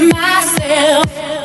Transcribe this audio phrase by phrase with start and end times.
[0.00, 1.37] myself.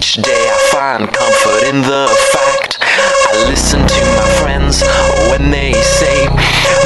[0.00, 4.80] Each day I find comfort in the fact I listen to my friends
[5.28, 6.26] when they say,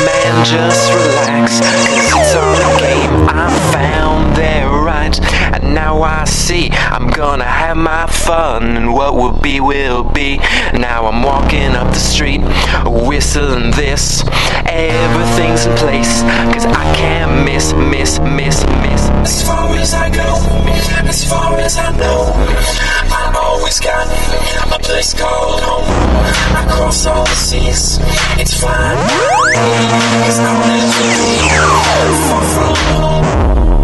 [0.05, 3.29] Man, just relax, cause it's a game.
[3.29, 4.68] I found their
[5.05, 5.21] right,
[5.55, 10.38] and now I see I'm gonna have my fun, and what will be, will be.
[10.73, 12.40] Now I'm walking up the street,
[12.85, 14.25] whistling this.
[14.67, 19.11] Everything's in place, cause I can't miss, miss, miss, miss.
[19.25, 20.31] As far as I go,
[21.07, 22.33] as far as I know,
[23.12, 24.07] I've always got
[24.73, 25.85] a place called home.
[26.57, 27.99] I cross all the seas,
[28.38, 28.99] it's fine.
[30.37, 31.49] I'll never be
[32.29, 33.84] far from home.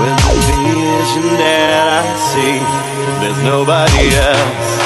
[0.00, 2.58] With the vision that I see
[3.20, 4.76] There's nobody else.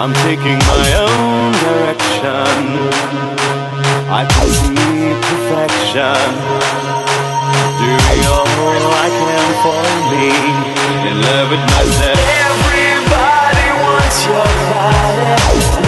[0.00, 2.56] I'm taking my own direction.
[4.08, 4.22] I
[4.56, 6.30] see perfection.
[7.80, 8.48] Doing all
[8.96, 10.28] I can for me?
[11.10, 12.18] In love with myself.
[12.46, 15.79] Everybody wants your body.